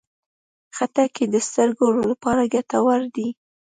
[0.75, 3.27] خټکی د سترګو لپاره ګټور دی.